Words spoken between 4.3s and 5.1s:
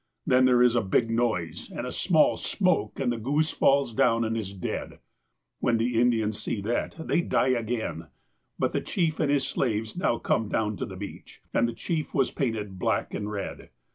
is dead.